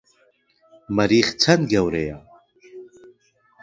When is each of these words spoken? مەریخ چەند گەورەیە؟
مەریخ 0.95 1.27
چەند 1.41 1.63
گەورەیە؟ 1.71 2.17